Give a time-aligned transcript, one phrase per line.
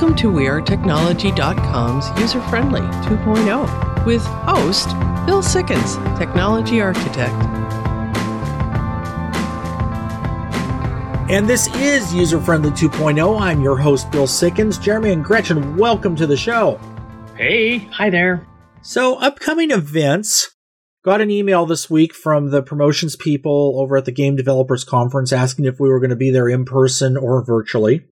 [0.00, 4.88] Welcome to WeAreTechnology.com's user friendly 2.0 with host
[5.26, 7.34] Bill Sikkens, Technology Architect.
[11.30, 13.38] And this is User Friendly 2.0.
[13.38, 14.82] I'm your host, Bill Sikkens.
[14.82, 16.80] Jeremy and Gretchen, welcome to the show.
[17.36, 17.80] Hey.
[17.92, 18.46] Hi there.
[18.80, 20.56] So, upcoming events.
[21.04, 25.30] Got an email this week from the promotions people over at the Game Developers Conference
[25.30, 28.09] asking if we were going to be there in person or virtually.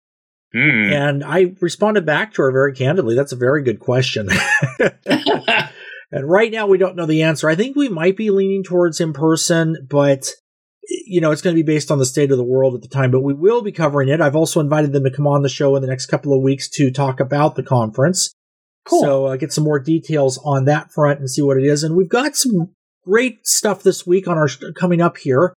[0.53, 0.93] Hmm.
[0.93, 3.15] And I responded back to her very candidly.
[3.15, 4.29] That's a very good question.
[6.11, 7.49] and right now, we don't know the answer.
[7.49, 10.31] I think we might be leaning towards in person, but
[10.89, 12.89] you know, it's going to be based on the state of the world at the
[12.89, 14.23] time, but we will be covering it.
[14.23, 16.67] I've also invited them to come on the show in the next couple of weeks
[16.71, 18.33] to talk about the conference.
[18.87, 19.03] Cool.
[19.03, 21.85] So uh, get some more details on that front and see what it is.
[21.85, 25.53] And we've got some great stuff this week on our coming up here.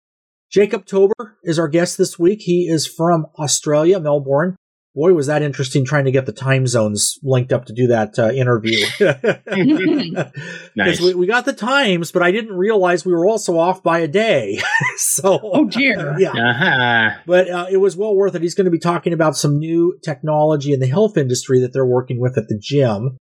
[0.51, 2.41] Jacob Tober is our guest this week.
[2.41, 4.57] He is from Australia, Melbourne
[4.99, 8.19] boy, was that interesting trying to get the time zones linked up to do that
[8.19, 8.85] uh, interview.
[10.77, 11.01] Nice.
[11.01, 14.09] we, we got the times, but I didn't realize we were also off by a
[14.09, 14.61] day.
[14.97, 16.17] so, Oh, dear.
[16.19, 16.31] yeah.
[16.31, 17.19] Uh-huh.
[17.27, 18.43] But uh, it was well worth it.
[18.43, 21.87] He's going to be talking about some new technology in the health industry that they're
[21.87, 23.19] working with at the gym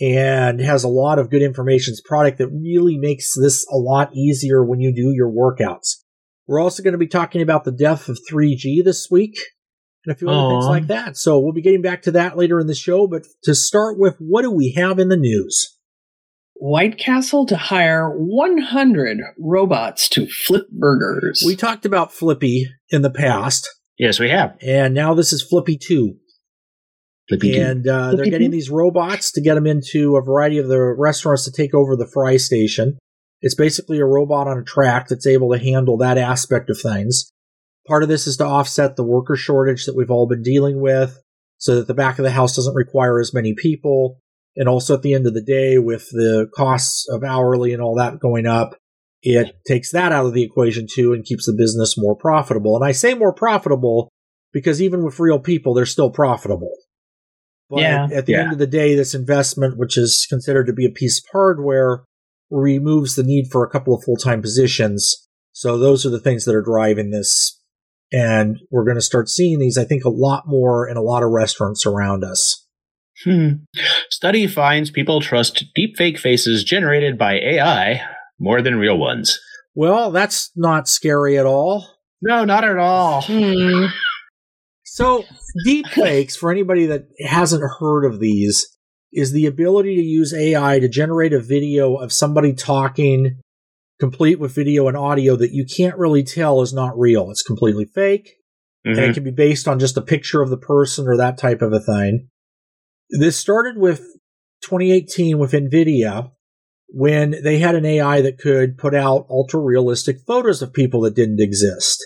[0.00, 1.92] and has a lot of good information.
[1.92, 6.02] It's a product that really makes this a lot easier when you do your workouts.
[6.46, 9.36] We're also going to be talking about the death of 3G this week
[10.06, 11.16] and a few other things like that.
[11.16, 13.06] So we'll be getting back to that later in the show.
[13.06, 15.78] But to start with, what do we have in the news?
[16.54, 21.42] White Castle to hire 100 robots to flip burgers.
[21.44, 24.56] We talked about Flippy in the past, Yes, we have.
[24.62, 26.14] and now this is Flippy 2.
[27.28, 27.62] Flippy doo.
[27.62, 28.56] and uh, they're getting doo.
[28.56, 32.06] these robots to get them into a variety of the restaurants to take over the
[32.12, 32.98] fry station.
[33.40, 37.30] It's basically a robot on a track that's able to handle that aspect of things.
[37.86, 41.20] Part of this is to offset the worker shortage that we've all been dealing with
[41.58, 44.18] so that the back of the house doesn't require as many people.
[44.56, 47.96] And also at the end of the day, with the costs of hourly and all
[47.96, 48.76] that going up,
[49.22, 52.76] it takes that out of the equation too and keeps the business more profitable.
[52.76, 54.10] And I say more profitable
[54.52, 56.72] because even with real people, they're still profitable.
[57.68, 58.08] But Yeah.
[58.12, 58.42] at the Yeah.
[58.42, 62.04] end of the day, this investment, which is considered to be a piece of hardware,
[62.50, 65.26] removes the need for a couple of full time positions.
[65.52, 67.60] So those are the things that are driving this.
[68.12, 71.22] And we're going to start seeing these, I think, a lot more in a lot
[71.22, 72.66] of restaurants around us.
[73.24, 73.64] Hmm.
[74.10, 78.02] Study finds people trust deepfake faces generated by AI
[78.38, 79.38] more than real ones.
[79.74, 81.86] Well, that's not scary at all.
[82.20, 83.22] No, not at all.
[83.22, 83.86] Hmm.
[84.84, 85.24] So,
[85.66, 88.66] deepfakes, for anybody that hasn't heard of these,
[89.12, 93.40] is the ability to use AI to generate a video of somebody talking,
[94.00, 97.30] complete with video and audio that you can't really tell is not real.
[97.30, 98.34] It's completely fake,
[98.84, 99.10] and Mhm.
[99.10, 101.72] it can be based on just a picture of the person or that type of
[101.72, 102.28] a thing.
[103.10, 104.02] This started with
[104.62, 106.30] 2018 with NVIDIA
[106.88, 111.14] when they had an AI that could put out ultra realistic photos of people that
[111.14, 112.04] didn't exist.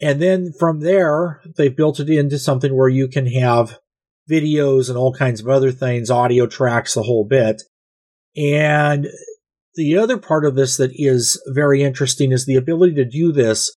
[0.00, 3.78] And then from there, they've built it into something where you can have
[4.30, 7.62] videos and all kinds of other things, audio tracks, the whole bit.
[8.36, 9.08] And
[9.76, 13.74] the other part of this that is very interesting is the ability to do this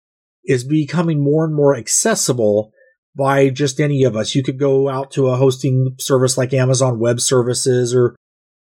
[0.45, 2.71] is becoming more and more accessible
[3.17, 4.35] by just any of us.
[4.35, 8.15] You could go out to a hosting service like Amazon Web Services or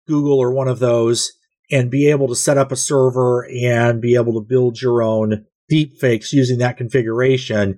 [0.06, 1.32] Google or one of those
[1.70, 5.46] and be able to set up a server and be able to build your own
[5.70, 7.76] deepfakes using that configuration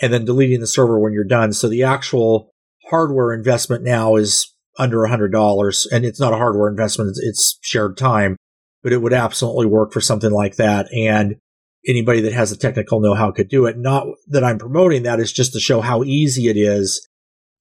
[0.00, 1.52] and then deleting the server when you're done.
[1.52, 2.50] So the actual
[2.88, 7.16] hardware investment now is under a hundred dollars and it's not a hardware investment.
[7.22, 8.36] It's shared time,
[8.84, 10.86] but it would absolutely work for something like that.
[10.92, 11.36] And
[11.86, 13.76] anybody that has the technical know-how could do it.
[13.76, 17.08] Not that I'm promoting that, it's just to show how easy it is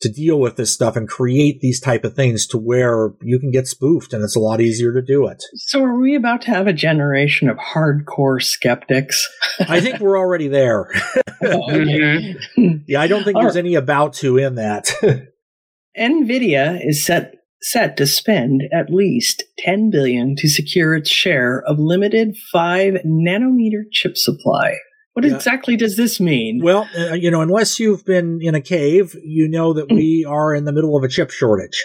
[0.01, 3.51] to deal with this stuff and create these type of things to where you can
[3.51, 5.41] get spoofed and it's a lot easier to do it.
[5.55, 9.25] So, are we about to have a generation of hardcore skeptics?
[9.59, 10.89] I think we're already there.
[11.41, 12.35] Oh, okay.
[12.57, 12.77] Mm-hmm.
[12.85, 14.87] yeah, I don't think All there's any about to in that.
[15.97, 21.79] Nvidia is set set to spend at least 10 billion to secure its share of
[21.79, 24.75] limited 5 nanometer chip supply.
[25.13, 25.35] What Yeah.
[25.35, 26.61] exactly does this mean?
[26.63, 30.53] well, uh, you know, unless you've been in a cave, you know that we are
[30.53, 31.81] in the middle of a chip shortage.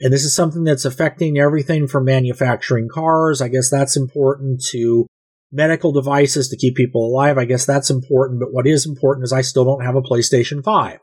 [0.00, 3.40] And this is something that's affecting everything from manufacturing cars.
[3.40, 5.06] I guess that's important to
[5.52, 7.38] medical devices to keep people alive.
[7.38, 8.40] I guess that's important.
[8.40, 10.98] But what is important is I still don't have a PlayStation 5.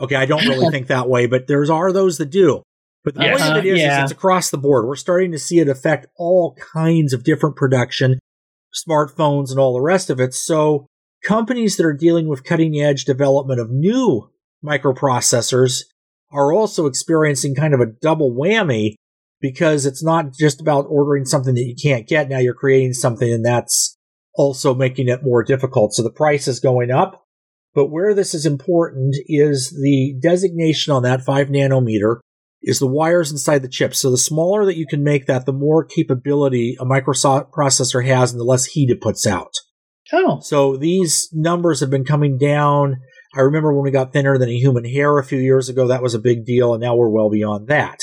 [0.00, 2.62] Okay, I don't really think that way, but there's are those that do.
[3.04, 3.42] But the Yes.
[3.42, 3.98] point of it Uh, yeah.
[4.04, 4.86] is it's across the board.
[4.86, 8.18] We're starting to see it affect all kinds of different production,
[8.74, 10.32] smartphones and all the rest of it.
[10.34, 10.86] So
[11.22, 14.30] companies that are dealing with cutting edge development of new
[14.64, 15.84] microprocessors
[16.32, 18.94] are also experiencing kind of a double whammy
[19.40, 22.28] because it's not just about ordering something that you can't get.
[22.28, 23.96] Now you're creating something and that's
[24.34, 25.92] also making it more difficult.
[25.94, 27.20] So the price is going up.
[27.74, 32.20] But where this is important is the designation on that five nanometer
[32.64, 33.94] is the wires inside the chip.
[33.94, 38.40] So the smaller that you can make that, the more capability a microprocessor has and
[38.40, 39.52] the less heat it puts out.
[40.12, 40.40] Oh.
[40.40, 42.96] So these numbers have been coming down.
[43.36, 46.02] I remember when we got thinner than a human hair a few years ago, that
[46.02, 47.98] was a big deal, and now we're well beyond that.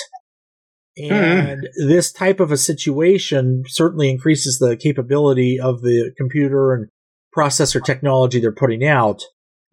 [0.98, 1.14] Hmm.
[1.14, 6.88] And this type of a situation certainly increases the capability of the computer and
[7.36, 9.22] processor technology they're putting out,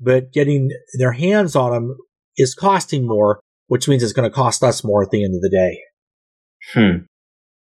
[0.01, 1.97] but getting their hands on them
[2.37, 5.41] is costing more, which means it's going to cost us more at the end of
[5.41, 5.81] the day.
[6.75, 7.05] Hmm.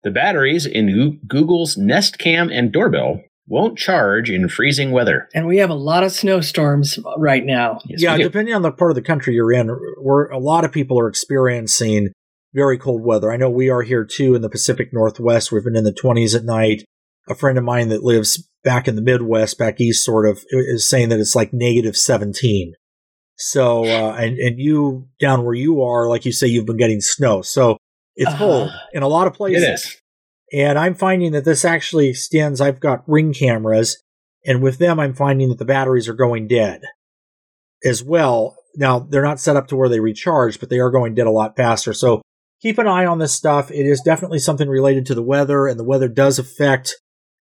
[0.04, 5.28] The batteries in Google's Nest Cam and doorbell won't charge in freezing weather.
[5.34, 7.80] And we have a lot of snowstorms right now.
[7.86, 9.68] Yes, yeah, depending on the part of the country you're in,
[10.00, 12.10] where a lot of people are experiencing
[12.54, 13.32] very cold weather.
[13.32, 15.50] I know we are here too in the Pacific Northwest.
[15.50, 16.84] We've been in the 20s at night.
[17.28, 20.88] A friend of mine that lives back in the Midwest, back east, sort of, is
[20.88, 22.74] saying that it's like negative 17.
[23.36, 27.00] So, uh, and, and you down where you are, like you say, you've been getting
[27.00, 27.42] snow.
[27.42, 27.76] So
[28.16, 28.38] it's Uh-huh.
[28.38, 29.62] cold in a lot of places.
[29.64, 30.00] is.
[30.52, 32.60] And I'm finding that this actually extends.
[32.60, 34.00] I've got ring cameras,
[34.46, 36.82] and with them, I'm finding that the batteries are going dead
[37.84, 38.56] as well.
[38.76, 41.30] Now, they're not set up to where they recharge, but they are going dead a
[41.32, 41.92] lot faster.
[41.92, 42.22] So
[42.62, 43.70] keep an eye on this stuff.
[43.70, 46.94] It is definitely something related to the weather, and the weather does affect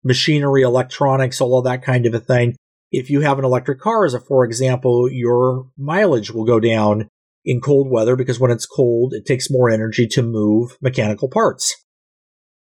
[0.03, 2.55] machinery, electronics, all of that kind of a thing.
[2.91, 7.07] If you have an electric car, as a for example, your mileage will go down
[7.45, 11.75] in cold weather because when it's cold, it takes more energy to move mechanical parts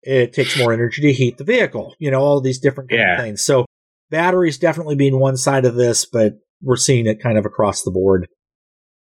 [0.03, 1.95] it takes more energy to heat the vehicle.
[2.00, 3.18] You know, all these different kind Yeah.
[3.18, 3.44] of things.
[3.44, 3.65] So
[4.09, 7.91] batteries definitely being one side of this, but we're seeing it kind of across the
[7.91, 8.27] board.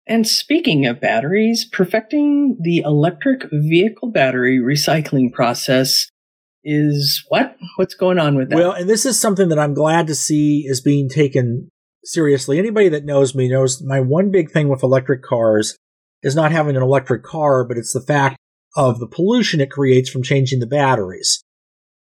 [0.08, 6.08] And speaking of batteries, perfecting the electric vehicle battery recycling process
[6.66, 7.56] is what?
[7.78, 8.56] What's going on with that?
[8.56, 11.70] Well, and this is something that I'm glad to see is being taken
[12.04, 12.60] seriously.
[12.60, 15.78] Anybody that knows me knows my one big thing with electric cars
[16.24, 18.38] is not having an electric car, but it's the fact
[18.76, 21.42] of the pollution it creates from changing the batteries.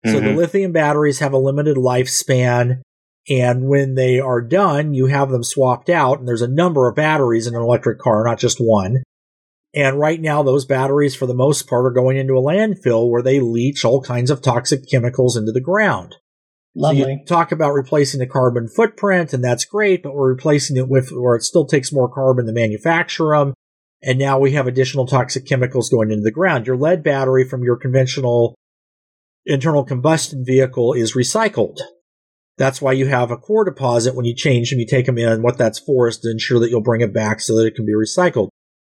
[0.06, 0.36] So the Mhm.
[0.36, 2.80] lithium batteries have a limited lifespan.
[3.28, 6.18] And when they are done, you have them swapped out.
[6.18, 9.02] And there's a number of batteries in an electric car, not just one.
[9.74, 13.22] And right now, those batteries, for the most part, are going into a landfill where
[13.22, 16.16] they leach all kinds of toxic chemicals into the ground.
[16.76, 17.00] So Lovely.
[17.12, 21.10] you talk about replacing the carbon footprint, and that's great, but we're replacing it with
[21.10, 23.54] where it still takes more carbon to manufacture them.
[24.02, 26.66] And now we have additional toxic chemicals going into the ground.
[26.66, 28.54] Your lead battery from your conventional
[29.46, 31.78] internal combustion vehicle is recycled.
[32.56, 35.28] That's why you have a core deposit when you change them, you take them in.
[35.28, 37.74] And what that's for is to ensure that you'll bring it back so that it
[37.74, 38.48] can be recycled.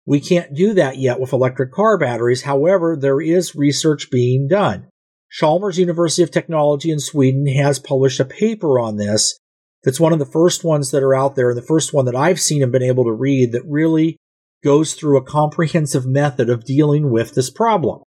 [0.09, 2.45] We can't do that yet with electric car batteries.
[2.45, 4.89] However, there is research being done.
[5.31, 9.39] Chalmers University of Technology in Sweden has published a paper on this.
[9.85, 12.17] That's one of the first ones that are out there, and the first one that
[12.17, 14.17] I've seen and been able to read that really
[14.65, 18.01] goes through a comprehensive method of dealing with this problem.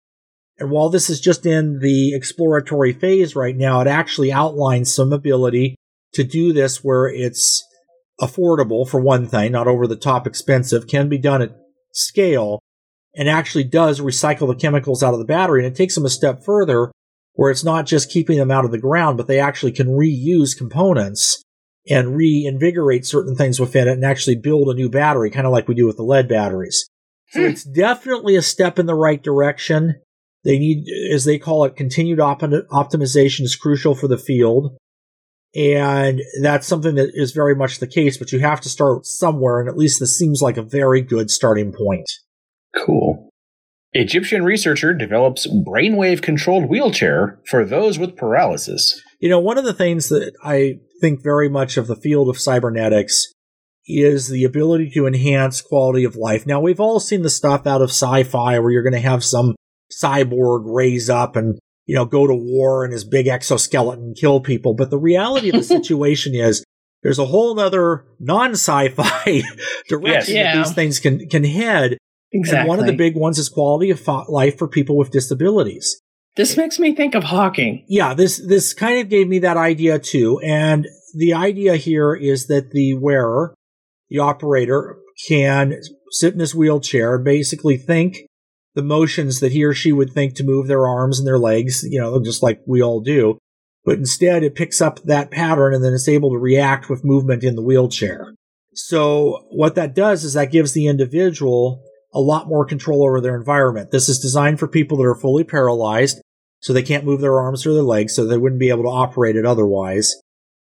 [0.57, 5.13] And while this is just in the exploratory phase right now, it actually outlines some
[5.13, 5.75] ability
[6.15, 7.63] to do this where it's
[8.19, 11.55] affordable, for one thing, not over the top expensive, can be done at
[11.93, 12.59] scale,
[13.15, 15.65] and actually does recycle the chemicals out of the battery.
[15.65, 16.91] And it takes them a step further
[17.33, 20.57] where it's not just keeping them out of the ground, but they actually can reuse
[20.57, 21.41] components
[21.89, 25.67] and reinvigorate certain things within it and actually build a new battery, kind of like
[25.67, 26.87] we do with the lead batteries.
[27.31, 27.47] So Hmm.
[27.47, 29.95] it's definitely a step in the right direction.
[30.43, 34.75] They need, as they call it, continued op- optimization is crucial for the field.
[35.53, 39.59] And that's something that is very much the case, but you have to start somewhere.
[39.59, 42.09] And at least this seems like a very good starting point.
[42.75, 43.29] Cool.
[43.93, 49.01] Egyptian researcher develops brainwave controlled wheelchair for those with paralysis.
[49.19, 52.39] You know, one of the things that I think very much of the field of
[52.39, 53.33] cybernetics
[53.85, 56.45] is the ability to enhance quality of life.
[56.45, 59.55] Now, we've all seen the stuff out of sci-fi where you're going to have some
[59.91, 64.39] cyborg raise up and, you know, go to war in his big exoskeleton and kill
[64.39, 64.73] people.
[64.73, 66.63] But the reality of the situation is
[67.03, 69.41] there's a whole other non-sci-fi
[69.89, 70.55] direction Yeah.
[70.55, 71.97] that these things can, can head.
[72.31, 72.59] exactly.
[72.59, 76.01] And one of the big ones is quality of life for people with disabilities
[76.37, 77.83] this makes me think of Hawking.
[77.89, 80.39] yeah, this this kind of gave me that idea too.
[80.39, 83.53] And the idea here is that the wearer,
[84.09, 84.97] the operator,
[85.27, 85.75] can
[86.09, 88.19] sit in his wheelchair and basically think
[88.73, 91.83] the motions that he or she would think to move their arms and their legs,
[91.83, 93.37] you know, just like we all do.
[93.83, 97.43] But instead, it picks up that pattern and then it's able to react with movement
[97.43, 98.33] in the wheelchair.
[98.73, 103.35] So what that does is that gives the individual a lot more control over their
[103.35, 103.91] environment.
[103.91, 106.21] This is designed for people that are fully paralyzed,
[106.59, 108.89] so they can't move their arms or their legs, so they wouldn't be able to
[108.89, 110.15] operate it otherwise.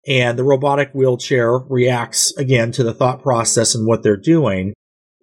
[0.07, 4.73] And the robotic wheelchair reacts again to the thought process and what they're doing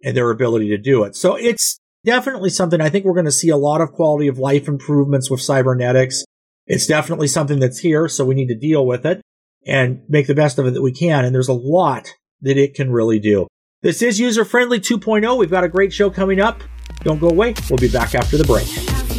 [0.05, 1.17] and their ability to do it.
[1.17, 4.39] So it's definitely something I think we're going to see a lot of quality of
[4.39, 6.25] life improvements with cybernetics.
[6.67, 9.21] It's definitely something that's here, so we need to deal with it
[9.67, 11.25] and make the best of it that we can.
[11.25, 13.47] And there's a lot that it can really do.
[13.83, 15.39] This is User Friendly 2.0.
[15.39, 16.63] We've got a great show coming up.
[17.03, 17.55] Don't go away.
[17.69, 19.10] We'll be back after the break.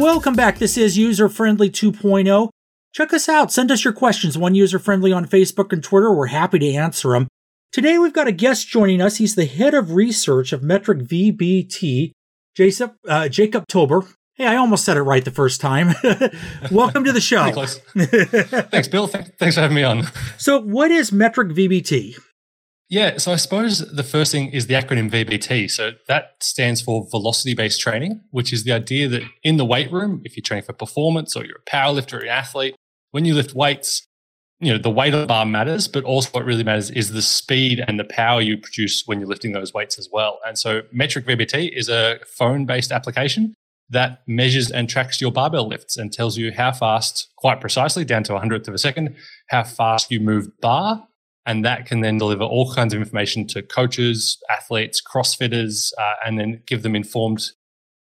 [0.00, 0.58] Welcome back.
[0.58, 2.48] This is User Friendly 2.0.
[2.94, 3.52] Check us out.
[3.52, 4.38] Send us your questions.
[4.38, 6.10] One user friendly on Facebook and Twitter.
[6.10, 7.28] We're happy to answer them.
[7.70, 9.18] Today we've got a guest joining us.
[9.18, 12.12] He's the head of research of Metric VBT,
[12.56, 14.00] Jacob, uh, Jacob Tober.
[14.36, 15.88] Hey, I almost said it right the first time.
[16.70, 17.50] Welcome to the show.
[17.52, 19.06] Thanks, Bill.
[19.06, 20.04] Thanks for having me on.
[20.38, 22.16] So, what is Metric VBT?
[22.90, 25.70] Yeah, so I suppose the first thing is the acronym VBT.
[25.70, 29.92] So that stands for velocity based training, which is the idea that in the weight
[29.92, 32.74] room, if you're training for performance or you're a powerlifter or an athlete,
[33.12, 34.04] when you lift weights,
[34.58, 37.22] you know, the weight of the bar matters, but also what really matters is the
[37.22, 40.40] speed and the power you produce when you're lifting those weights as well.
[40.44, 43.54] And so Metric VBT is a phone based application
[43.90, 48.24] that measures and tracks your barbell lifts and tells you how fast, quite precisely, down
[48.24, 49.14] to a hundredth of a second,
[49.48, 51.06] how fast you move bar
[51.46, 56.38] and that can then deliver all kinds of information to coaches, athletes, CrossFitters, uh, and
[56.38, 57.50] then give them informed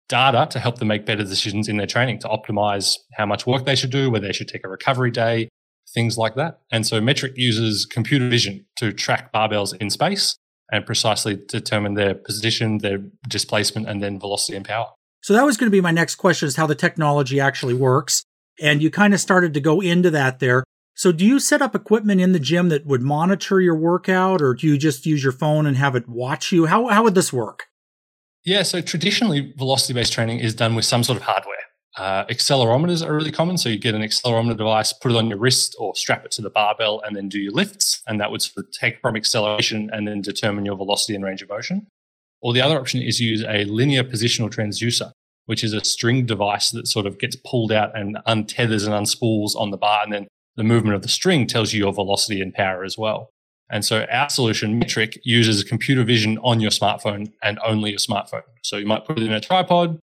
[0.09, 3.65] data to help them make better decisions in their training to optimize how much work
[3.65, 5.49] they should do, whether they should take a recovery day,
[5.95, 6.61] things like that.
[6.73, 10.37] And so Metric uses computer vision to track barbells in space
[10.71, 14.89] and precisely determine their position, their displacement, and then velocity and power.
[15.23, 18.23] So that was going to be my next question is how the technology actually works.
[18.61, 20.65] And you kind of started to go into that there.
[20.99, 24.53] So do you set up equipment in the gym that would monitor your workout or
[24.53, 26.67] do you just use your phone and have it watch you?
[26.67, 27.67] How, how would this work?
[28.45, 31.55] Yeah, so traditionally velocity based training is done with some sort of hardware.
[31.97, 33.57] Uh, accelerometers are really common.
[33.59, 36.43] So you get an accelerometer device, put it on your wrist or strap it to
[36.43, 38.03] the barbell and then do your lifts.
[38.09, 41.43] And that would sort of take from acceleration and then determine your velocity and range
[41.43, 41.87] of motion.
[42.43, 45.13] Or the other option is use a linear positional transducer,
[45.47, 49.55] which is a string device that sort of gets pulled out and untethers and unspools
[49.55, 50.27] on the bar and then
[50.59, 53.31] the movement of the string tells you your velocity and power as well.
[53.71, 58.43] And so our solution, Metric, uses computer vision on your smartphone and only your smartphone.
[58.63, 60.01] So you might put it in a tripod,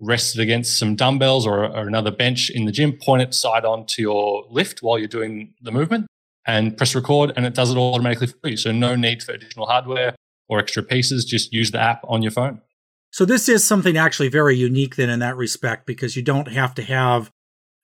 [0.00, 3.66] rest it against some dumbbells or, or another bench in the gym, point it side
[3.66, 6.06] on to your lift while you're doing the movement
[6.46, 8.56] and press record and it does it all automatically for you.
[8.56, 10.14] So no need for additional hardware
[10.48, 11.26] or extra pieces.
[11.26, 12.62] Just use the app on your phone.
[13.10, 16.74] So this is something actually very unique then in that respect because you don't have
[16.76, 17.30] to have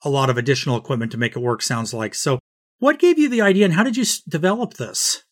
[0.05, 2.15] a lot of additional equipment to make it work, sounds like.
[2.15, 2.39] So,
[2.79, 5.25] what gave you the idea and how did you develop this?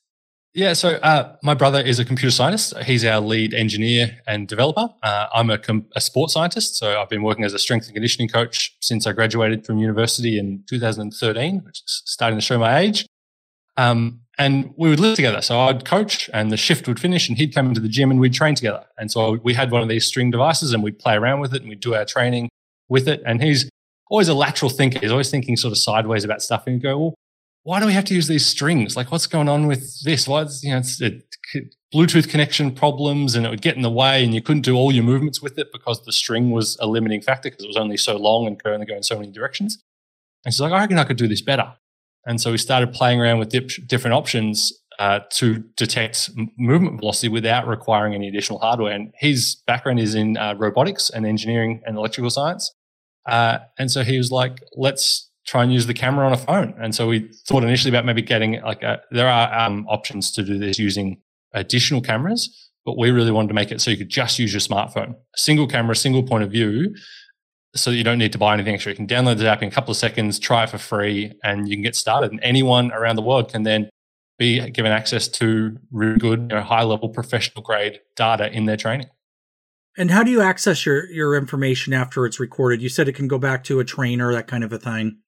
[0.55, 2.77] Yeah, so uh, my brother is a computer scientist.
[2.85, 4.91] He's our lead engineer and developer.
[5.03, 7.95] Uh, I'm a, com- a sports scientist, so I've been working as a strength and
[7.95, 12.81] conditioning coach since I graduated from university in 2013, which is starting to show my
[12.81, 13.07] age.
[13.79, 15.41] Um, and we would live together.
[15.41, 18.21] So I'd coach, and the shift would finish, and he'd come into the gym, and
[18.21, 18.85] we'd train together.
[18.99, 21.63] And so we had one of these string devices, and we'd play around with it,
[21.63, 22.51] and we'd do our training
[22.91, 23.23] with it.
[23.25, 23.71] And he's
[24.13, 24.99] always a lateral thinker.
[24.99, 27.15] He's always thinking sort of sideways about stuff and you go, well,
[27.63, 28.95] why do we have to use these strings?
[28.95, 30.29] Like, what's going on with this?
[30.29, 31.23] What's, you know, it's a
[31.95, 34.93] Bluetooth connection problems and it would get in the way and you couldn't do all
[34.93, 37.97] your movements with it because the string was a limiting factor because it was only
[37.97, 39.79] so long and could only go in so many directions.
[40.45, 41.73] And she's like, I reckon I could do this better.
[42.27, 46.29] And so we started playing around with dip, different options uh, to detect
[46.59, 48.93] movement velocity without requiring any additional hardware.
[48.93, 52.71] And his background is in uh, robotics and engineering and electrical science.
[53.27, 56.75] Uh, and so he was like, let's try and use the camera on a phone.
[56.81, 60.43] And so we thought initially about maybe getting like a, there are um, options to
[60.43, 61.21] do this using
[61.53, 64.61] additional cameras, but we really wanted to make it so you could just use your
[64.61, 66.95] smartphone, a single camera, single point of view.
[67.75, 68.93] So that you don't need to buy anything extra.
[68.93, 71.67] You can download the app in a couple of seconds, try it for free, and
[71.67, 72.31] you can get started.
[72.31, 73.89] And anyone around the world can then
[74.39, 78.77] be given access to really good, you know, high level professional grade data in their
[78.77, 79.07] training.
[79.97, 82.81] And how do you access your your information after it's recorded?
[82.83, 85.19] You said it can go back to a trainer, that kind of a thing.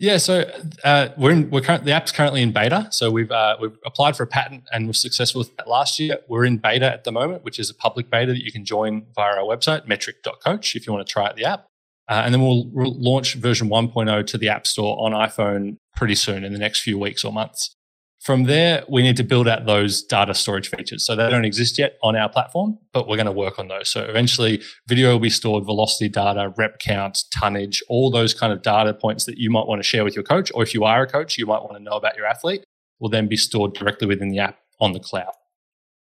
[0.00, 0.48] Yeah, so
[0.84, 2.86] uh, we're in, we're current, the app's currently in beta.
[2.92, 6.18] So we've uh, we've applied for a patent and we're successful with that last year.
[6.28, 9.06] We're in beta at the moment, which is a public beta that you can join
[9.14, 11.66] via our website, metric.coach, if you want to try out the app.
[12.08, 16.14] Uh, and then we'll, we'll launch version 1.0 to the App Store on iPhone pretty
[16.14, 17.74] soon in the next few weeks or months.
[18.20, 21.04] From there, we need to build out those data storage features.
[21.04, 23.88] So they don't exist yet on our platform, but we're going to work on those.
[23.88, 28.62] So eventually, video will be stored, velocity data, rep count, tonnage, all those kind of
[28.62, 30.50] data points that you might want to share with your coach.
[30.54, 32.64] Or if you are a coach, you might want to know about your athlete,
[32.98, 35.32] will then be stored directly within the app on the cloud.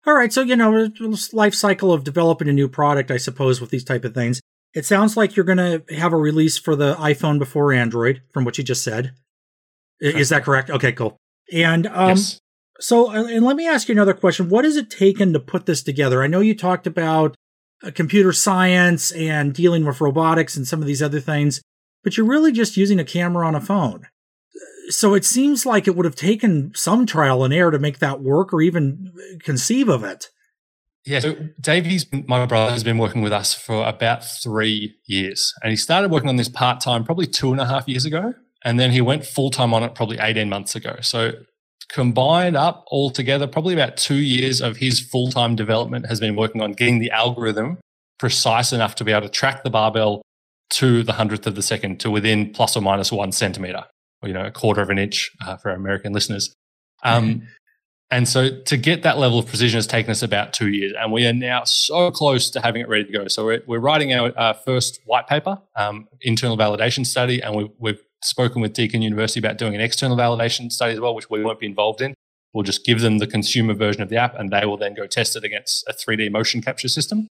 [0.05, 0.89] All right, so you know,
[1.33, 4.39] life cycle of developing a new product, I suppose, with these type of things.
[4.75, 8.45] It sounds like you're going to have a release for the iPhone before Android, from
[8.45, 9.13] what you just said.
[9.99, 10.69] Is that correct?
[10.69, 11.17] Okay, cool.
[11.51, 12.39] And um, yes.
[12.79, 14.49] so, uh, and let me ask you another question.
[14.49, 16.23] What has it taken to put this together?
[16.23, 17.35] I know you talked about
[17.83, 21.61] uh, computer science and dealing with robotics and some of these other things,
[22.03, 24.07] but you're really just using a camera on a phone.
[24.89, 28.21] So it seems like it would have taken some trial and error to make that
[28.21, 30.29] work or even conceive of it.
[31.05, 35.69] Yeah, so Davey's my brother has been working with us for about three years, and
[35.69, 38.33] he started working on this part time probably two and a half years ago.
[38.65, 40.97] And then he went full time on it probably 18 months ago.
[41.01, 41.33] So
[41.87, 46.35] combined up all together, probably about two years of his full time development has been
[46.35, 47.77] working on getting the algorithm
[48.19, 50.21] precise enough to be able to track the barbell
[50.71, 53.85] to the hundredth of the second to within plus or minus one centimeter,
[54.21, 56.51] or, you know, a quarter of an inch uh, for our American listeners.
[57.03, 57.47] Um,
[58.11, 60.93] and so to get that level of precision has taken us about two years.
[60.97, 63.27] And we are now so close to having it ready to go.
[63.27, 67.69] So we're, we're writing our uh, first white paper, um, internal validation study, and we,
[67.77, 71.43] we've spoken with Deakin University about doing an external validation study as well, which we
[71.43, 72.13] won't be involved in.
[72.53, 75.07] We'll just give them the consumer version of the app and they will then go
[75.07, 77.27] test it against a 3D motion capture system.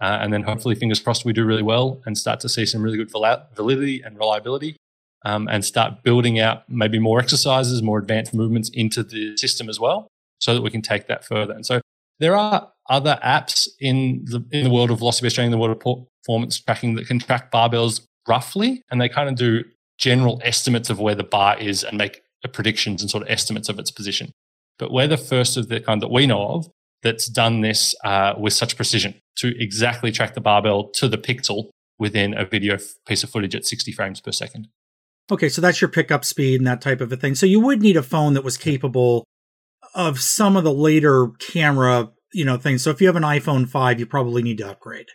[0.00, 2.82] Uh, and then hopefully, fingers crossed, we do really well and start to see some
[2.82, 4.76] really good validity and reliability
[5.24, 9.78] um, and start building out maybe more exercises, more advanced movements into the system as
[9.78, 10.08] well
[10.40, 11.52] so that we can take that further.
[11.52, 11.80] And so
[12.18, 16.04] there are other apps in the, in the world of velocity training, the world of
[16.24, 19.64] performance tracking that can track barbells roughly, and they kind of do
[19.98, 23.78] general estimates of where the bar is and make predictions and sort of estimates of
[23.78, 24.32] its position.
[24.78, 26.68] But we're the first of the kind that we know of
[27.02, 31.70] that's done this uh, with such precision to exactly track the barbell to the pixel
[31.98, 34.68] within a video piece of footage at 60 frames per second.
[35.30, 37.34] Okay, so that's your pickup speed and that type of a thing.
[37.34, 39.24] So you would need a phone that was capable
[39.94, 42.82] of some of the later camera, you know, things.
[42.82, 45.06] So if you have an iPhone 5, you probably need to upgrade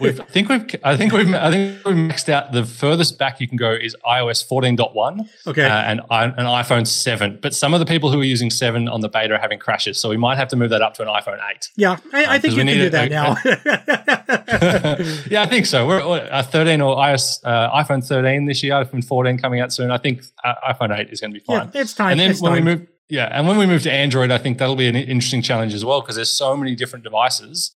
[0.00, 2.52] we've, I think we've, I think we've, I think we've maxed out.
[2.52, 7.38] The furthest back you can go is iOS 14.1, okay, uh, and an iPhone 7.
[7.40, 9.98] But some of the people who are using 7 on the beta are having crashes,
[9.98, 11.70] so we might have to move that up to an iPhone 8.
[11.76, 13.36] Yeah, I, I think you can do that now.
[15.30, 15.86] yeah, I think so.
[15.86, 19.90] We're uh, 13 or iOS, uh, iPhone 13 this year, iPhone 14 coming out soon.
[19.90, 21.70] I think uh, iPhone 8 is going to be fine.
[21.72, 22.12] Yeah, it's time.
[22.12, 22.64] And then it's when time.
[22.64, 25.42] we move, yeah, and when we move to Android, I think that'll be an interesting
[25.42, 27.76] challenge as well because there's so many different devices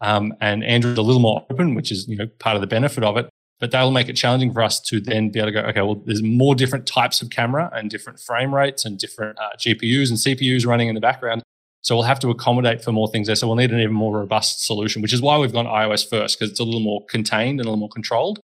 [0.00, 3.04] um, and Android's a little more open, which is you know part of the benefit
[3.04, 3.28] of it.
[3.60, 5.94] But that'll make it challenging for us to then be able to go, okay, well,
[5.94, 10.18] there's more different types of camera and different frame rates and different uh, GPUs and
[10.18, 11.42] CPUs running in the background.
[11.82, 13.36] So we'll have to accommodate for more things there.
[13.36, 16.38] So we'll need an even more robust solution, which is why we've gone iOS first,
[16.38, 18.40] because it's a little more contained and a little more controlled.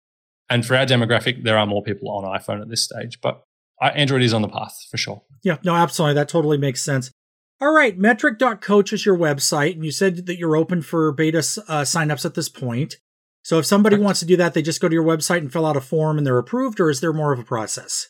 [0.49, 3.43] And for our demographic, there are more people on iPhone at this stage, but
[3.81, 5.21] Android is on the path for sure.
[5.43, 6.15] Yeah, no, absolutely.
[6.15, 7.11] That totally makes sense.
[7.61, 11.81] All right, metric.coach is your website, and you said that you're open for beta uh,
[11.81, 12.95] signups at this point.
[13.43, 14.05] So if somebody Correct.
[14.05, 16.17] wants to do that, they just go to your website and fill out a form
[16.17, 18.07] and they're approved, or is there more of a process?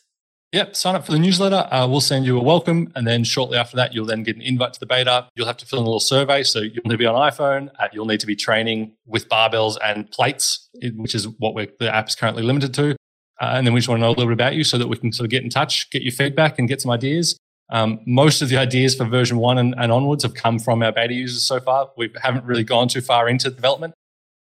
[0.52, 1.66] Yep, sign up for the newsletter.
[1.72, 4.42] Uh, we'll send you a welcome, and then shortly after that, you'll then get an
[4.42, 5.26] invite to the beta.
[5.34, 6.44] You'll have to fill in a little survey.
[6.44, 7.70] So you'll need to be on iPhone.
[7.76, 12.08] Uh, you'll need to be training with barbells and plates, which is what the app
[12.08, 12.92] is currently limited to.
[13.40, 14.86] Uh, and then we just want to know a little bit about you so that
[14.86, 17.36] we can sort of get in touch, get your feedback, and get some ideas.
[17.70, 20.90] Um, most of the ideas for version one and, and, onwards have come from our
[20.90, 21.90] beta users so far.
[21.96, 23.94] We haven't really gone too far into development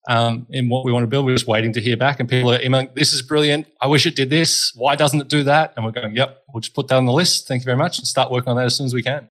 [0.07, 1.25] um, in what we want to build.
[1.25, 3.67] We're just waiting to hear back, and people are emailing, "This is brilliant.
[3.81, 4.71] I wish it did this.
[4.75, 7.11] Why doesn't it do that?" And we're going, "Yep, we'll just put that on the
[7.11, 7.47] list.
[7.47, 9.29] Thank you very much, and start working on that as soon as we can."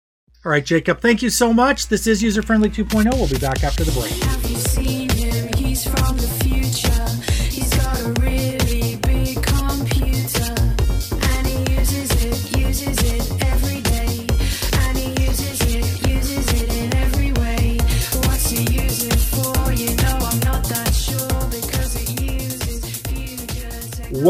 [0.44, 1.00] All right, Jacob.
[1.00, 1.88] Thank you so much.
[1.88, 3.12] This is User Friendly 2.0.
[3.14, 4.12] We'll be back after the break.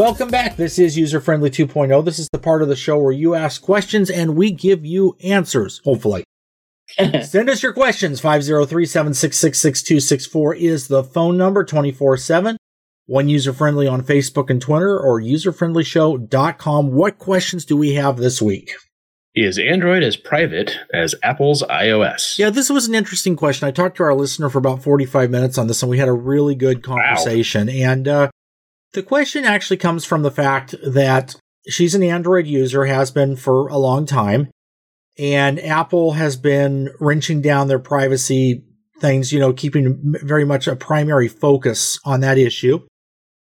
[0.01, 0.55] Welcome back.
[0.57, 2.03] This is User Friendly 2.0.
[2.03, 5.15] This is the part of the show where you ask questions and we give you
[5.23, 6.23] answers, hopefully.
[7.21, 8.19] Send us your questions.
[8.19, 12.57] 503 766 6264 is the phone number 24 7.
[13.05, 16.91] One user friendly on Facebook and Twitter or userfriendlyshow.com.
[16.91, 18.71] What questions do we have this week?
[19.35, 22.39] Is Android as private as Apple's iOS?
[22.39, 23.67] Yeah, this was an interesting question.
[23.67, 26.11] I talked to our listener for about 45 minutes on this and we had a
[26.11, 27.67] really good conversation.
[27.67, 27.73] Wow.
[27.73, 28.31] And uh,
[28.93, 31.35] the question actually comes from the fact that
[31.67, 34.49] she's an Android user, has been for a long time.
[35.17, 38.63] And Apple has been wrenching down their privacy
[38.99, 42.79] things, you know, keeping very much a primary focus on that issue.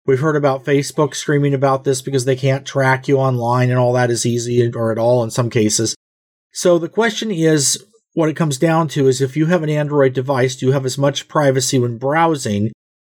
[0.06, 3.94] We've heard about Facebook screaming about this because they can't track you online and all
[3.94, 5.94] that is easy or at all in some cases.
[6.52, 10.12] So the question is what it comes down to is if you have an Android
[10.12, 12.70] device, do you have as much privacy when browsing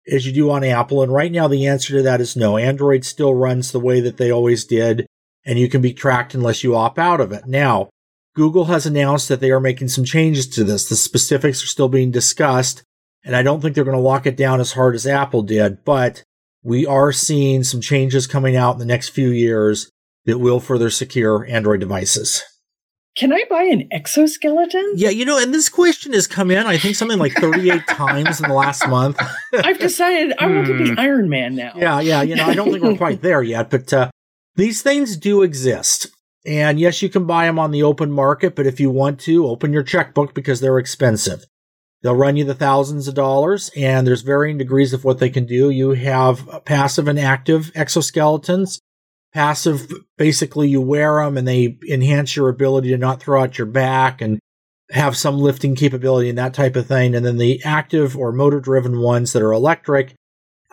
[0.08, 1.04] as you do on Apple?
[1.04, 2.58] And right now the answer to that is no.
[2.58, 5.06] Android still runs the way that they always did
[5.46, 7.46] and you can be tracked unless you opt out of it.
[7.48, 7.90] Now,
[8.36, 10.88] Google has announced that they are making some changes to this.
[10.88, 12.84] The specifics are still being discussed,
[13.24, 15.84] and I don't think they're going to lock it down as hard as Apple did,
[15.84, 16.24] but
[16.64, 19.90] we are seeing some changes coming out in the next few years
[20.26, 22.44] that will further secure Android devices.
[23.16, 24.94] Can I buy an exoskeleton?
[24.96, 28.40] Yeah, you know, and this question has come in, I think, something like 38 times
[28.40, 29.22] in the last month.
[29.54, 31.00] I've decided I want to be hmm.
[31.00, 31.74] Iron Man now.
[31.76, 34.12] Yeah, yeah, you know, I don't think we're quite there yet, but uh,
[34.56, 36.08] these things do exist.
[36.46, 39.46] And yes, you can buy them on the open market, but if you want to,
[39.46, 41.46] open your checkbook because they're expensive.
[42.02, 45.46] They'll run you the thousands of dollars, and there's varying degrees of what they can
[45.46, 45.70] do.
[45.70, 48.80] You have passive and active exoskeletons.
[49.34, 53.68] Passive, basically, you wear them and they enhance your ability to not throw out your
[53.68, 54.40] back and
[54.92, 57.16] have some lifting capability and that type of thing.
[57.16, 60.14] And then the active or motor driven ones that are electric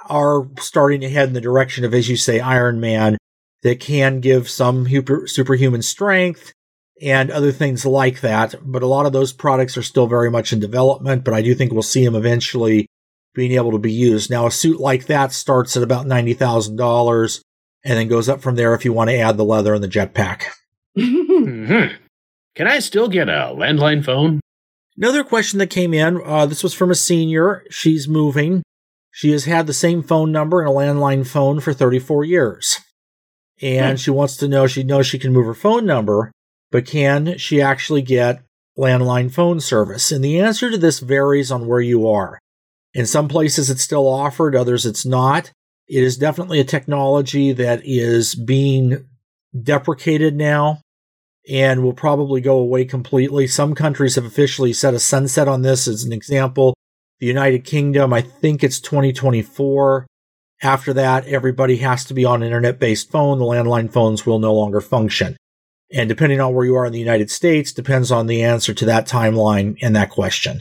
[0.09, 3.17] are starting to head in the direction of, as you say, Iron Man,
[3.63, 6.53] that can give some super, superhuman strength
[7.01, 8.57] and other things like that.
[8.61, 11.55] But a lot of those products are still very much in development, but I do
[11.55, 12.87] think we'll see them eventually
[13.35, 14.31] being able to be used.
[14.31, 17.41] Now, a suit like that starts at about $90,000
[17.85, 19.89] and then goes up from there if you want to add the leather and the
[19.89, 20.45] jetpack.
[20.99, 21.95] mm-hmm.
[22.55, 24.41] Can I still get a landline phone?
[24.97, 27.65] Another question that came in uh, this was from a senior.
[27.71, 28.63] She's moving.
[29.11, 32.79] She has had the same phone number and a landline phone for 34 years
[33.61, 34.03] and hmm.
[34.03, 36.33] she wants to know she knows she can move her phone number,
[36.71, 38.43] but can she actually get
[38.77, 40.13] landline phone service?
[40.13, 42.39] And the answer to this varies on where you are.
[42.95, 45.51] In some places it's still offered, others it's not.
[45.89, 49.07] It is definitely a technology that is being
[49.63, 50.83] deprecated now
[51.49, 53.47] and will probably go away completely.
[53.47, 56.75] Some countries have officially set a sunset on this as an example.
[57.21, 60.07] The United Kingdom, I think it's 2024.
[60.63, 63.39] After that, everybody has to be on internet based phone.
[63.39, 65.37] The landline phones will no longer function.
[65.91, 68.85] And depending on where you are in the United States, depends on the answer to
[68.85, 70.61] that timeline and that question.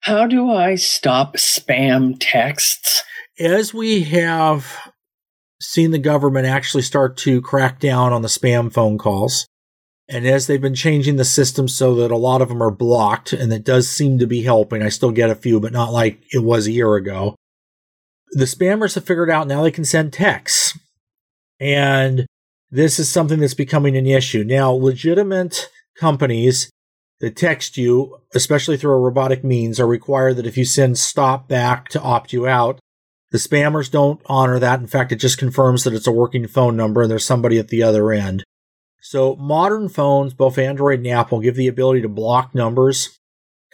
[0.00, 3.02] How do I stop spam texts?
[3.38, 4.92] As we have
[5.60, 9.46] seen the government actually start to crack down on the spam phone calls,
[10.08, 13.32] and as they've been changing the system so that a lot of them are blocked,
[13.32, 16.22] and it does seem to be helping, I still get a few, but not like
[16.32, 17.36] it was a year ago
[18.32, 20.78] the spammers have figured out now they can send texts.
[21.60, 22.26] And
[22.70, 24.44] this is something that's becoming an issue.
[24.44, 26.70] Now, legitimate companies
[27.20, 31.48] that text you, especially through a robotic means, are required that if you send stop
[31.48, 32.78] back to opt you out,
[33.30, 34.80] the spammers don't honor that.
[34.80, 37.68] In fact, it just confirms that it's a working phone number and there's somebody at
[37.68, 38.44] the other end.
[39.00, 43.16] So modern phones, both Android and Apple, give the ability to block numbers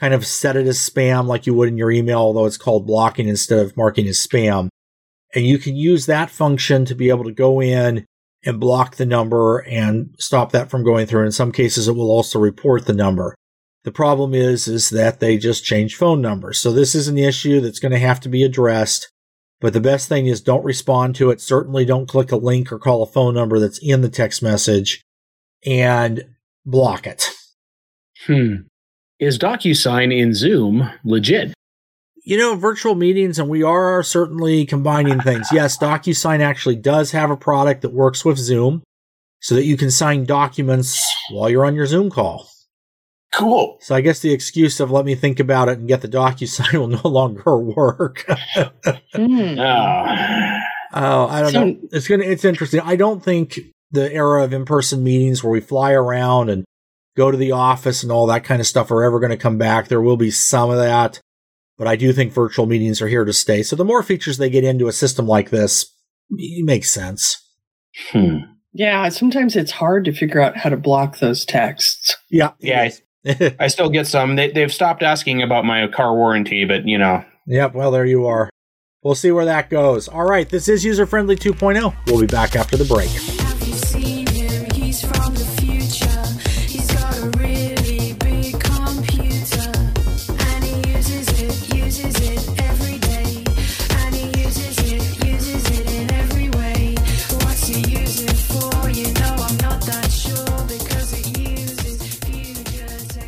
[0.03, 2.87] kind of set it as spam like you would in your email, although it's called
[2.87, 4.69] blocking instead of marking as spam.
[5.33, 8.05] And you can use that function to be able to go in
[8.45, 11.25] and block the number and stop that from going through.
[11.25, 13.37] In some cases, it will also report the number.
[13.85, 16.59] The problem is, is that they just change phone numbers.
[16.59, 19.09] So this is an issue that's going to have to be addressed.
[19.63, 21.41] But the best thing is don't respond to it.
[21.41, 25.01] Certainly don't click a link or call a phone number that's in the text message
[25.65, 26.25] and
[26.67, 27.31] block it.
[28.27, 28.63] Hmm
[29.23, 31.55] is DocuSign in Zoom legit?
[32.25, 35.49] You know, virtual meetings, and we are certainly combining things.
[35.53, 38.83] Yes, DocuSign actually does have a product that works with Zoom
[39.41, 42.49] so that you can sign documents while you're on your Zoom call.
[43.33, 43.79] Cool.
[43.81, 46.73] So I guess the excuse of let me think about it and get the DocuSign
[46.79, 48.25] will no longer work.
[49.15, 49.59] mm.
[49.59, 50.61] oh.
[50.93, 51.79] oh, I don't so, know.
[51.93, 52.25] It's gonna.
[52.25, 52.81] It's interesting.
[52.81, 53.59] I don't think
[53.91, 56.65] the era of in-person meetings where we fly around and
[57.17, 59.59] go to the office and all that kind of stuff are ever going to come
[59.59, 59.89] back.
[59.89, 61.21] There will be some of that,
[61.79, 63.63] but I do think virtual meetings are here to stay.
[63.63, 65.95] So the more features they get into a system like this,
[66.31, 67.39] it makes sense.
[68.11, 68.39] Hmm.
[68.73, 72.17] Yeah, sometimes it's hard to figure out how to block those texts.
[72.31, 72.53] Yeah.
[72.59, 72.91] Yeah.
[73.61, 74.37] I, still get some.
[74.37, 77.25] They, they've stopped asking about my car warranty, but you know.
[77.47, 77.75] Yep.
[77.75, 78.51] Well, there you are.
[79.03, 80.09] We'll see where that goes.
[80.09, 80.49] All right.
[80.49, 81.95] This is User Friendly 2.0.
[82.07, 83.42] We'll be back after the break.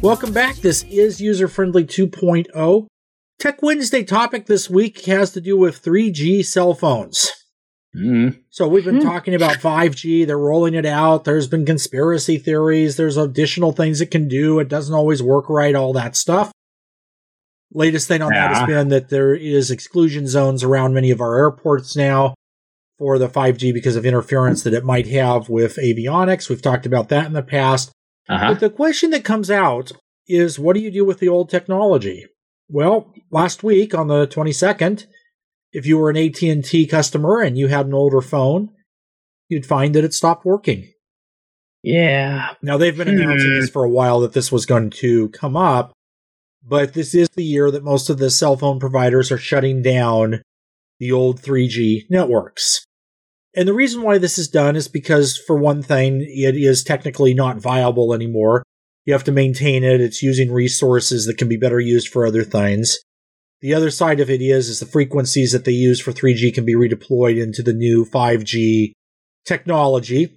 [0.04, 0.56] Welcome back.
[0.56, 2.86] This is User Friendly 2.0.
[3.38, 7.30] Tech Wednesday topic this week has to do with 3G cell phones.
[7.96, 8.38] Mm.
[8.50, 10.26] So we've been talking about 5G.
[10.26, 11.24] They're rolling it out.
[11.24, 12.96] There's been conspiracy theories.
[12.96, 14.58] There's additional things it can do.
[14.58, 16.52] It doesn't always work right, all that stuff.
[17.72, 21.38] Latest thing on that has been that there is exclusion zones around many of our
[21.38, 22.34] airports now
[22.98, 26.50] for the 5G because of interference that it might have with avionics.
[26.50, 27.90] We've talked about that in the past.
[28.28, 28.52] Uh-huh.
[28.52, 29.92] But the question that comes out
[30.26, 32.26] is what do you do with the old technology?
[32.68, 35.06] Well, last week on the 22nd,
[35.72, 38.70] if you were an AT&T customer and you had an older phone,
[39.48, 40.90] you'd find that it stopped working.
[41.82, 42.54] Yeah.
[42.62, 43.60] Now they've been announcing Hmm.
[43.60, 45.92] this for a while that this was going to come up,
[46.66, 50.40] but this is the year that most of the cell phone providers are shutting down
[50.98, 52.86] the old 3G networks.
[53.56, 57.34] And the reason why this is done is because for one thing, it is technically
[57.34, 58.64] not viable anymore.
[59.04, 60.00] You have to maintain it.
[60.00, 62.98] It's using resources that can be better used for other things.
[63.60, 66.64] The other side of it is, is the frequencies that they use for 3G can
[66.64, 68.92] be redeployed into the new 5G
[69.46, 70.36] technology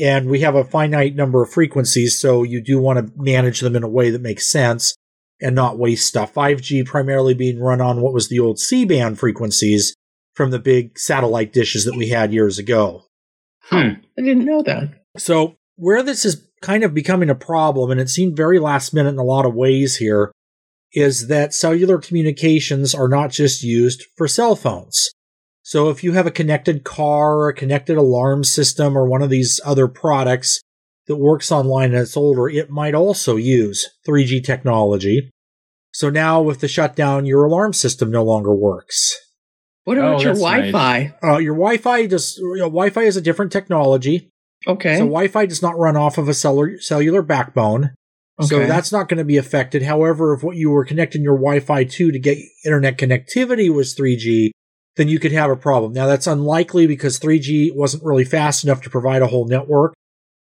[0.00, 3.76] and we have a finite number of frequencies, so you do want to manage them
[3.76, 4.94] in a way that makes sense
[5.40, 6.34] and not waste stuff.
[6.34, 9.94] 5G primarily being run on what was the old C band frequencies
[10.38, 13.02] from the big satellite dishes that we had years ago.
[13.62, 13.94] Hmm.
[14.16, 15.02] I didn't know that.
[15.16, 19.10] So, where this is kind of becoming a problem, and it seemed very last minute
[19.10, 20.30] in a lot of ways here,
[20.92, 25.10] is that cellular communications are not just used for cell phones.
[25.64, 29.30] So if you have a connected car or a connected alarm system or one of
[29.30, 30.60] these other products
[31.08, 35.30] that works online and it's older, it might also use 3G technology.
[35.92, 39.16] So now with the shutdown, your alarm system no longer works.
[39.88, 40.34] What Oh, about your.
[40.34, 41.14] Wi-Fi?
[41.24, 44.28] Uh, your Wi-Fi just you know, Wi-Fi is a different technology.
[44.66, 44.96] Okay.
[44.96, 47.94] So Wi-Fi does not run off of a cellular cellular backbone.
[48.42, 49.82] So that's not going to be affected.
[49.82, 54.50] However, if what you were connecting your Wi-Fi to to get internet connectivity was 3G,
[54.96, 55.94] then you could have a problem.
[55.94, 59.94] Now that's unlikely because 3G wasn't really fast enough to provide a whole network,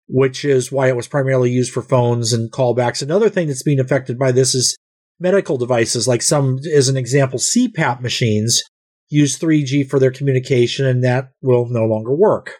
[0.08, 3.00] which is why it was primarily used for phones and callbacks.
[3.00, 4.76] Another thing that's being affected by this is
[5.20, 8.64] medical devices, like some, as an example, CPAP machines
[9.10, 12.54] use 3G for their communication and that will no longer work.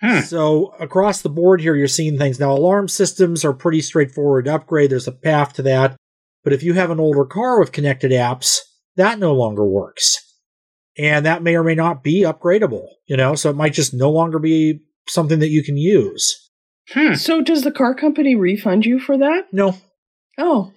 [0.00, 0.20] Hmm.
[0.20, 2.40] So across the board here, you're seeing things.
[2.40, 4.90] Now, alarm systems are pretty straightforward to upgrade.
[4.90, 5.96] There's a path to that.
[6.42, 8.58] But if you have an older car with connected apps,
[8.96, 10.18] that no longer works.
[10.98, 14.10] And that may or may not be upgradable, you know, so it might just no
[14.10, 16.50] longer be something that you can use.
[16.90, 17.14] Hmm.
[17.14, 19.46] so does the car company refund you for that?
[19.52, 19.76] No,
[20.38, 20.72] Oh.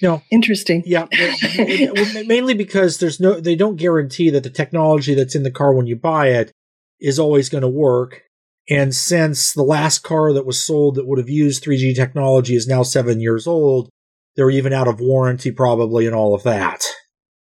[0.00, 0.22] No.
[0.30, 0.82] Interesting.
[0.86, 5.34] yeah, it- it- well, mainly because there's no, they don't guarantee that the technology that's
[5.34, 6.52] in the car when you buy it
[7.00, 8.22] is always going to work.
[8.70, 12.66] And since the last car that was sold that would have used 3G technology is
[12.68, 13.88] now seven years old,
[14.36, 16.84] they're even out of warranty probably and all of that.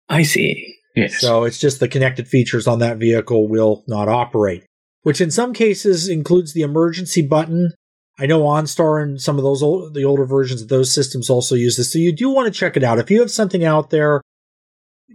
[0.08, 0.76] I see.
[0.94, 1.20] Yes.
[1.20, 4.64] So it's just the connected features on that vehicle will not operate,
[5.02, 7.72] which in some cases includes the emergency button.
[8.18, 11.54] I know OnStar and some of those old, the older versions of those systems also
[11.54, 11.92] use this.
[11.92, 12.98] So you do want to check it out.
[12.98, 14.22] If you have something out there,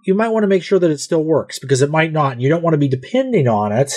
[0.05, 2.33] you might want to make sure that it still works because it might not.
[2.33, 3.91] And you don't want to be depending on it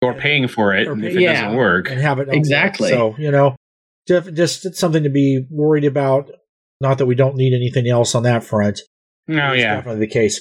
[0.00, 1.42] or paying for it Or if it Yeah.
[1.42, 1.90] doesn't work.
[1.90, 2.36] and have it not work.
[2.36, 2.90] Exactly.
[2.90, 3.56] So you know,
[4.06, 6.30] just, just it's something to be worried about.
[6.80, 8.80] Not that we don't need anything else on that front.
[9.28, 9.74] Oh, no, That's yeah.
[9.76, 10.40] definitely the case.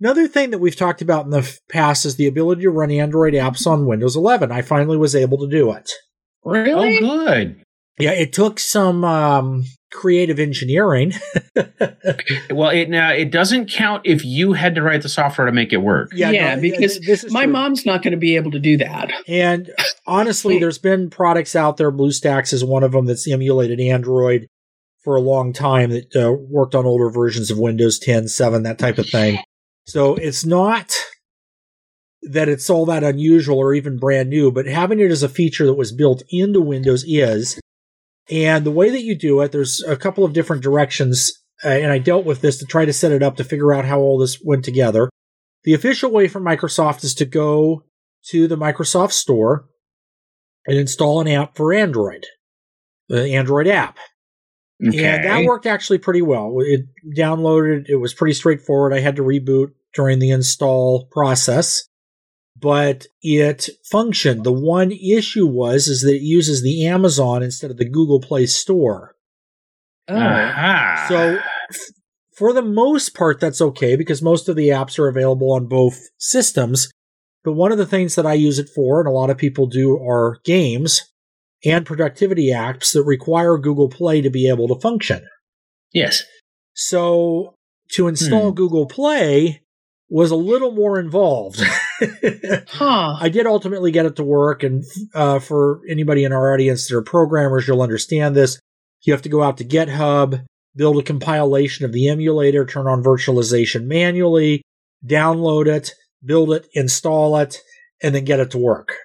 [0.00, 3.34] Another thing that we've talked about in the past is the ability to run Android
[3.34, 4.50] apps on Windows 11.
[4.50, 5.90] I finally was able to do it.
[6.44, 6.98] Really?
[7.02, 7.62] Oh good.
[7.98, 11.12] Yeah, it took some um, creative engineering.
[12.50, 15.72] Well, it now it doesn't count if you had to write the software to make
[15.72, 16.10] it work.
[16.12, 17.52] Yeah, because this is My true.
[17.52, 19.10] mom's not going to be able to do that.
[19.28, 19.70] And
[20.06, 21.92] honestly, there's been products out there.
[21.92, 24.48] BlueStacks is one of them that's emulated Android
[25.04, 28.78] for a long time that uh, worked on older versions of Windows 10, 7, that
[28.78, 29.38] type of thing.
[29.86, 30.94] So it's not
[32.22, 35.66] that it's all that unusual or even brand new, but having it as a feature
[35.66, 37.60] that was built into Windows is.
[38.30, 41.32] And the way that you do it, there's a couple of different directions.
[41.64, 43.84] Uh, and I dealt with this to try to set it up to figure out
[43.84, 45.10] how all this went together.
[45.64, 47.84] The official way for Microsoft is to go
[48.26, 49.66] to the Microsoft Store
[50.66, 52.26] and install an app for Android,
[53.08, 53.98] the Android app.
[54.84, 55.04] Okay.
[55.04, 56.56] And that worked actually pretty well.
[56.60, 56.82] It
[57.16, 58.92] downloaded, it was pretty straightforward.
[58.92, 61.84] I had to reboot during the install process,
[62.62, 64.44] but it functioned.
[64.44, 68.46] The one issue was is that it uses the Amazon instead of the Google Play
[68.46, 69.14] Store.
[70.08, 70.16] Oh.
[70.16, 71.06] Aha.
[71.08, 71.38] So
[71.70, 71.78] f-
[72.36, 75.98] for the most part, that's okay because most of the apps are available on both
[76.18, 76.90] systems.
[77.44, 79.66] But one of the things that I use it for, and a lot of people
[79.66, 81.02] do, are games.
[81.64, 85.24] and productivity apps that require Google Play to be able to function.
[85.92, 86.24] Yes.
[86.74, 87.54] So
[87.92, 88.56] to install Hmm.
[88.56, 89.61] Google Play
[90.12, 91.60] was a little more involved.
[92.66, 93.16] Huh.
[93.20, 94.82] I did ultimately get it to work, and
[95.14, 98.58] uh, for anybody in our audience that are programmers, you'll understand this.
[99.02, 100.44] You have to go out to GitHub,
[100.74, 104.62] build a compilation of the emulator, turn on virtualization manually,
[105.06, 105.92] download it,
[106.24, 107.58] build it, install it,
[108.02, 108.96] and then get it to work.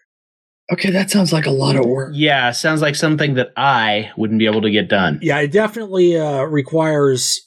[0.72, 2.13] Okay, that sounds like a lot of work.
[2.15, 5.20] Yeah, sounds like something that I wouldn't be able to get done.
[5.22, 7.47] Yeah, it definitely uh, requires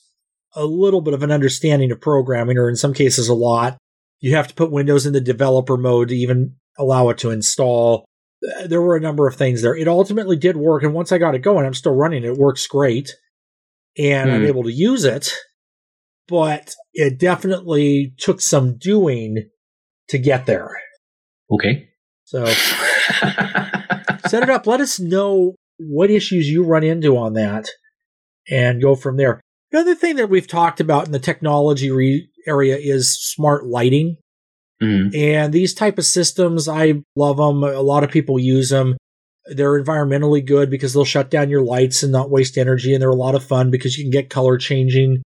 [0.55, 3.77] a little bit of an understanding of programming, or in some cases, a lot.
[4.21, 8.05] You have to put Windows in the developer mode to even allow it to install.
[8.59, 9.77] Uh, There were a number of things there.
[9.77, 12.25] It ultimately did work, and once I got it going, I'm still running.
[12.25, 13.11] It works great,
[13.99, 14.47] and I'm Hmm.
[14.47, 15.33] able to use it.
[16.29, 19.49] But it definitely took some doing
[20.09, 20.71] to get there.
[21.51, 21.89] Okay.
[22.25, 22.45] So
[24.27, 24.67] set it up.
[24.67, 27.69] Let us know what issues you run into on that
[28.49, 29.41] and go from there.
[29.73, 34.17] Another thing that we've talked about in the technology re- area is smart lighting.
[34.83, 35.15] Mhm.
[35.15, 37.63] And these type of systems, I love them.
[37.63, 38.97] A lot of people use them.
[39.47, 42.93] They're environmentally good because they'll shut down your lights and not waste energy.
[42.93, 45.23] And they're a lot of fun because you can get color changing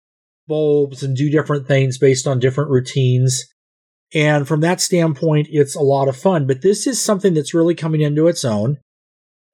[0.47, 3.45] bulbs and do different things based on different routines.
[4.13, 6.47] And from that standpoint, it's a lot of fun.
[6.47, 8.79] But this is something that's really coming into its own.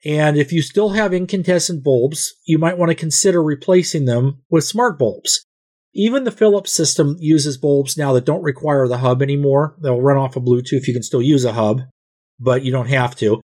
[0.05, 4.65] And if you still have incandescent bulbs, you might want to consider replacing them with
[4.65, 5.45] smart bulbs.
[5.95, 9.77] Even the Philips system uses bulbs now that don't require the hub anymore.
[9.83, 10.87] They'll run off of Bluetooth.
[10.87, 11.81] You can still use a hub,
[12.39, 13.41] but you don't have to.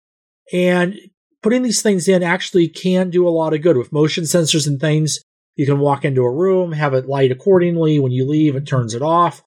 [0.54, 0.96] And
[1.44, 4.80] putting these things in actually can do a lot of good with motion sensors and
[4.80, 5.20] things.
[5.56, 8.00] You can walk into a room, have it light accordingly.
[8.00, 9.44] When you leave, it turns it off.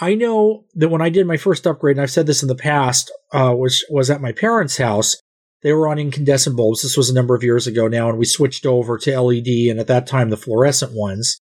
[0.00, 2.54] I know that when I did my first upgrade, and I've said this in the
[2.54, 5.16] past, uh, which was at my parents' house,
[5.62, 6.82] they were on incandescent bulbs.
[6.82, 9.78] This was a number of years ago now, and we switched over to LED and
[9.80, 11.40] at that time the fluorescent ones.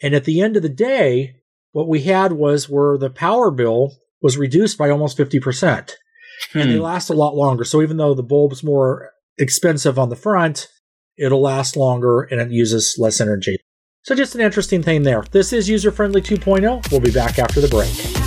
[0.00, 1.36] And at the end of the day,
[1.72, 5.96] what we had was where the power bill was reduced by almost 50%.
[6.54, 6.82] And they Hmm.
[6.82, 7.64] last a lot longer.
[7.64, 10.68] So even though the bulb's more expensive on the front,
[11.16, 13.56] it'll last longer and it uses less energy.
[14.04, 15.24] So just an interesting thing there.
[15.32, 16.90] This is User Friendly 2.0.
[16.90, 18.17] We'll be back after the break.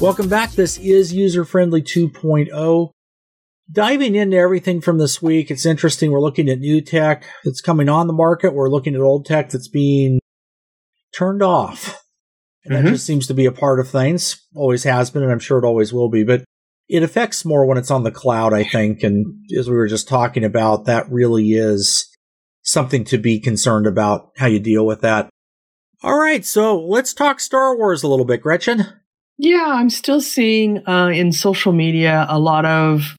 [0.00, 0.52] Welcome back.
[0.52, 2.90] This is User Friendly 2.0.
[3.70, 6.10] Diving into everything from this week, it's interesting.
[6.10, 8.54] We're looking at new tech that's coming on the market.
[8.54, 10.18] We're looking at old tech that's being
[11.14, 12.02] turned off.
[12.64, 12.94] And that Mhm.
[12.94, 14.40] just seems to be a part of things.
[14.54, 16.24] Always has been, and I'm sure it always will be.
[16.24, 16.44] But
[16.88, 19.02] it affects more when it's on the cloud, I think.
[19.02, 19.26] And
[19.58, 22.08] as we were just talking about, that really is
[22.62, 25.28] something to be concerned about how you deal with that.
[26.02, 28.86] All right, so let's talk Star Wars a little bit, Gretchen.
[29.42, 33.16] Yeah, I'm still seeing uh, in social media a lot of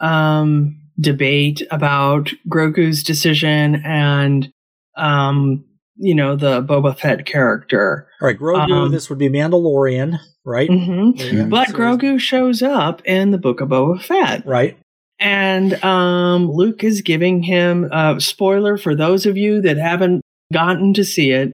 [0.00, 4.50] um, debate about Grogu's decision and,
[4.96, 8.08] um, you know, the Boba Fett character.
[8.20, 10.68] All right, Grogu, Um, this would be Mandalorian, right?
[10.68, 14.44] hmm Yeah, But Grogu shows up in the Book of Boba Fett.
[14.44, 14.76] Right.
[15.20, 20.22] And um, Luke is giving him a spoiler for those of you that haven't
[20.52, 21.52] gotten to see it.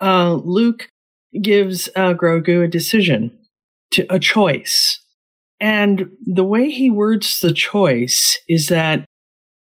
[0.00, 0.88] Uh, Luke
[1.42, 3.36] gives uh, Grogu a decision,
[3.92, 5.00] to a choice,
[5.60, 9.04] and the way he words the choice is that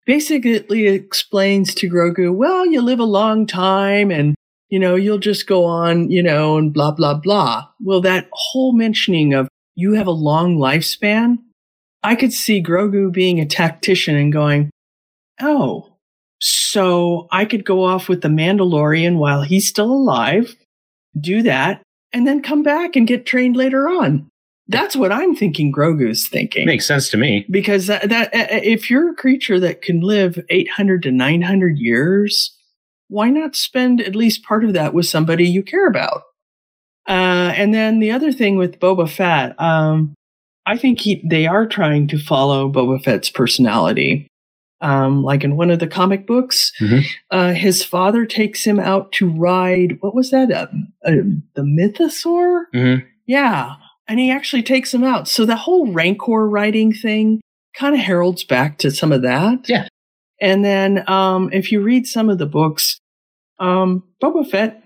[0.05, 4.35] basically explains to Grogu, "Well, you live a long time, and
[4.69, 8.73] you know you'll just go on, you know, and blah blah blah." Well, that whole
[8.73, 11.37] mentioning of you have a long lifespan
[12.05, 14.69] I could see Grogu being a tactician and going,
[15.41, 15.97] Oh,
[16.39, 20.55] so I could go off with the Mandalorian while he's still alive,
[21.19, 21.81] do that,
[22.13, 24.29] and then come back and get trained later on.
[24.67, 26.65] That's what I'm thinking Grogu's thinking.
[26.65, 27.45] Makes sense to me.
[27.51, 32.57] because that, that if you're a creature that can live 800 to 900 years,
[33.07, 36.23] why not spend at least part of that with somebody you care about?
[37.07, 40.15] Uh, and then the other thing with Boba Fett, um,
[40.65, 44.27] I think he, they are trying to follow Boba Fett's personality.
[44.81, 47.03] Um, like in one of the comic books, Mhm.
[47.31, 49.97] uh, his father takes him out to ride.
[50.01, 50.51] What was that?
[50.51, 50.67] Uh,
[51.05, 51.11] uh,
[51.55, 52.63] the Mythosaur?
[52.75, 53.03] Mhm.
[53.25, 53.75] Yeah,
[54.07, 55.27] and he actually takes him out.
[55.27, 57.39] So the whole Rancor riding thing
[57.77, 59.67] kind of heralds back to some of that.
[59.69, 59.87] Yeah.
[60.41, 62.99] And then um, if you read some of the books,
[63.59, 64.81] um, Boba Fett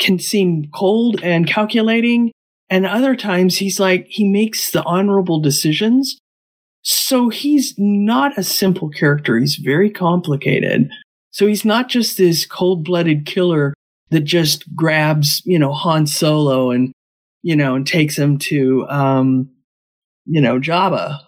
[0.00, 2.32] can seem cold and calculating,
[2.70, 6.18] And other times he's like, he makes the honorable decisions.
[6.90, 9.38] So he's not a simple character.
[9.38, 10.88] He's very complicated.
[11.32, 13.74] So he's not just this cold blooded killer
[14.08, 16.92] that just grabs, you know, Han Solo and,
[17.42, 19.50] you know, and takes him to, um,
[20.24, 21.18] you know, Jabba.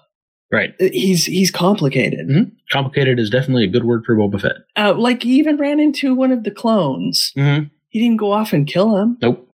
[0.51, 0.73] Right.
[0.81, 2.27] He's, he's complicated.
[2.27, 2.53] Mhm.
[2.73, 4.57] Complicated is definitely a good word for Boba Fett.
[4.79, 7.33] Uh, like he even ran into one of the clones.
[7.37, 7.67] Mm-hmm.
[7.91, 9.19] He didn't go off and kill him.
[9.21, 9.47] Nope.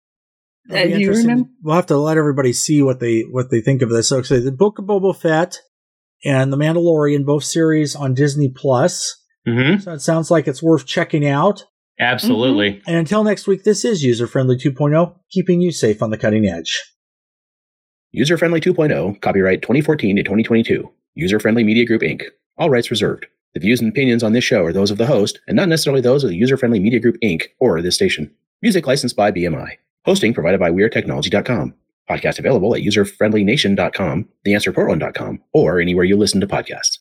[0.71, 1.31] Uh, It'll be do you interesting.
[1.31, 1.51] remember?
[1.63, 4.11] We'll have to let everybody see what they what they think of this.
[4.11, 5.61] So, so the Book of Boba Fett
[6.25, 9.23] and The Mandalorian, both series on Disney Plus.
[9.47, 9.81] Mm-hmm.
[9.81, 11.65] So it sounds like it's worth checking out.
[12.01, 12.83] Absolutely.
[12.87, 16.47] And until next week, this is User Friendly 2.0, keeping you safe on the cutting
[16.47, 16.83] edge.
[18.11, 20.91] User Friendly 2.0, copyright 2014 to 2022.
[21.15, 22.23] User Friendly Media Group Inc.
[22.57, 23.27] All rights reserved.
[23.55, 26.01] The views and opinions on this show are those of the host and not necessarily
[26.01, 27.45] those of the User Friendly Media Group Inc.
[27.61, 28.33] or this station.
[28.63, 29.77] Music licensed by BMI.
[30.05, 31.75] Hosting provided by WeareTechnology.com.
[32.09, 36.91] Podcast available at userfriendlynation.com, theanswerportland.com, or anywhere you listen to podcasts.